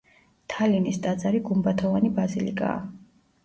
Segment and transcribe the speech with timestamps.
[0.53, 2.85] თალინის ტაძარი გუმბათოვანი ბაზილიკაა.